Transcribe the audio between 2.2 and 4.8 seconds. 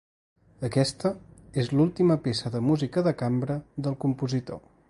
peça de música de cambra del compositor.